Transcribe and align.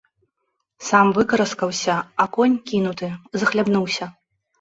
Сам 0.85 1.11
выкараскаўся, 1.17 1.97
а 2.23 2.25
конь, 2.37 2.55
кінуты, 2.71 3.11
захлябнуўся. 3.43 4.09